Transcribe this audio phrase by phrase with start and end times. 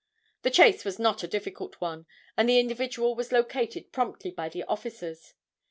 [0.41, 4.63] The chase was not a difficult one, and the individual was located promptly by the
[4.63, 5.35] officers.